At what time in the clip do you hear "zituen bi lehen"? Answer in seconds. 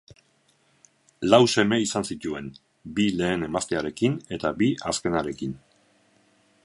2.15-3.47